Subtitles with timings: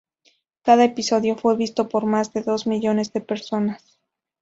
[0.63, 3.99] Cada episodio fue visto por más de dos millones de personas.